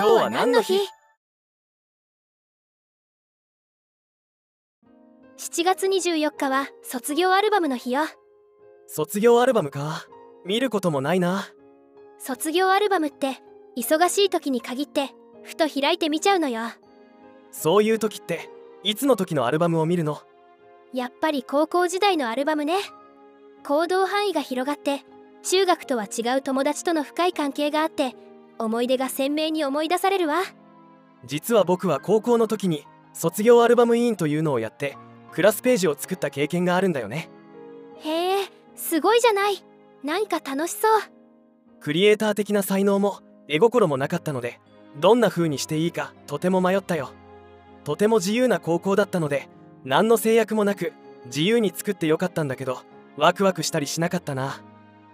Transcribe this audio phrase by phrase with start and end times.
[0.00, 0.78] 今日は何の日
[5.36, 8.04] ?7 月24日は卒業アルバムの日よ。
[8.86, 10.06] 卒業アルバムか？
[10.46, 11.44] 見ることもないな。
[12.18, 13.42] 卒業アルバムって
[13.76, 15.10] 忙しい時に限って
[15.42, 16.62] ふと開いて見ちゃうのよ。
[17.50, 18.48] そういう時って
[18.82, 20.22] いつの時のアルバムを見るの？
[20.94, 22.78] やっぱり高校時代のアルバムね。
[23.66, 25.02] 行動範囲が広がって
[25.42, 28.14] 中学とは違う友達との深い関係があって
[28.60, 30.42] 思い出が鮮明に思い出されるわ。
[31.24, 34.96] 実は僕は高校の時に卒業アルバム委員というのをやって
[35.32, 37.30] クラスページを作った経験があるんだよね。
[37.98, 39.64] へえすごいじゃない。
[40.02, 41.00] なんか楽しそう。
[41.80, 44.60] クリエイター的な才能も絵心もなかったので
[44.98, 47.10] どんな風にしていいかとても迷ったよ。
[47.84, 49.48] とても自由な高校だったので
[49.84, 50.92] 何の制約もなく
[51.26, 52.78] 自由に作ってよかったんだけど
[53.16, 54.62] ワクワクしたりしなかったな。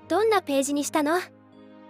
[0.09, 1.19] どんなページにしたの？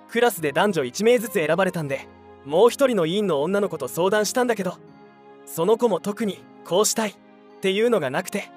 [0.08, 2.06] クラスで男女1名ずつ選ばれたんで
[2.44, 4.74] もう一人の委員の女の子と相談したんだけど
[5.44, 7.14] その子も特にこうしたいっ
[7.60, 8.50] ていうのがなくて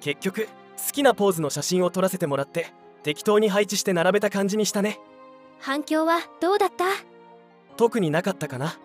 [0.00, 4.98] 結局好きなポーズの写真を撮らせてもらって適当に配置して並べた感じにしたね。
[5.60, 6.84] 反響はどうだった？
[7.76, 8.78] 特になかったかな。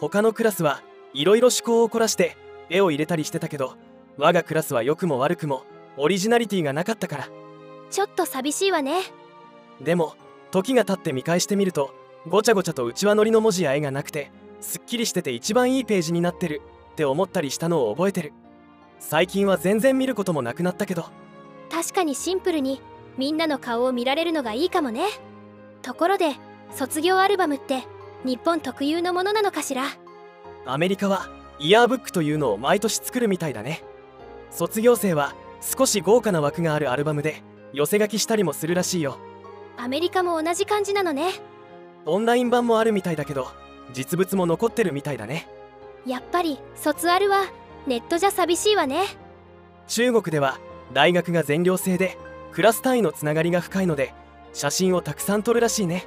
[0.00, 0.82] 他のクラスは
[1.12, 2.36] いろいろ趣向を凝らして
[2.70, 3.74] 絵を入れたりしてたけど
[4.16, 5.64] 我がクラスは良くも悪くも
[5.96, 7.28] オリジナリティがなかったから。
[7.90, 9.00] ちょっと寂しいわね。
[9.80, 10.14] でも
[10.50, 11.94] 時が経って見返してみると
[12.26, 18.32] ごちゃごちゃとうちわのりの文字や絵がなくてすっきりしてて一番いいページになってるって思ったりしたのを覚えてる。
[18.98, 21.06] 最近は全然見ることもなくなったけど。
[21.70, 22.80] 確かにシンプルに
[23.16, 25.06] みんなの顔を見られるのがいいかもね。
[25.82, 26.32] ところで
[26.74, 27.84] 卒業アルバムって
[28.24, 29.84] 日本特有のものなのかしら？
[30.66, 31.28] アメリカは
[31.60, 33.84] イヤーブックというのを毎年作るみたいだね。
[34.50, 39.18] 卒業生は少し豪華な枠があるアルバムで寄せ書きしたりもするらしいよ
[39.78, 41.32] アメリカも同じ感じなのね。
[42.04, 43.48] オンライン版もあるみたいだけど
[43.92, 45.48] 実物も残ってるみたいだね。
[46.04, 47.44] やっぱり卒アルは
[47.86, 49.04] ネットじゃ寂しいわね。
[49.86, 50.58] 中国では
[50.92, 52.18] 大学が全寮制で
[52.52, 54.14] クラス単位のつながりが深いので
[54.52, 56.06] 写真をたくさん撮るらしいね。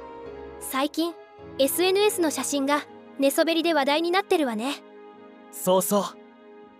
[0.60, 1.14] 最近
[1.58, 2.82] SNS の写真が
[3.18, 4.82] 寝そべりで話題になってるわね。
[5.50, 6.04] そうそう。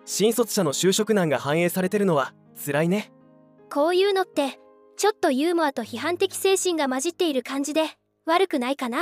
[0.05, 2.33] 新卒者の就職難が反映されてるのは
[2.65, 3.13] 辛いね。
[3.71, 4.59] こういうのって
[4.97, 7.91] ちょっとユーモアと批判的精神が混じっている感じで
[8.25, 8.99] 悪くないかな？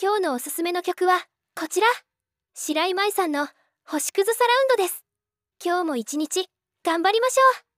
[0.00, 1.20] 今日のおすすめの曲は
[1.54, 1.86] こちら。
[2.54, 3.48] 白井舞さんの
[3.84, 5.04] 星屑サラウンドです。
[5.62, 6.46] 今日も一日
[6.82, 7.69] 頑張りましょう。